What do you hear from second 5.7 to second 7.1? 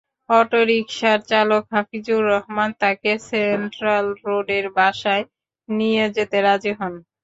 নিয়ে যেতে রাজি হন।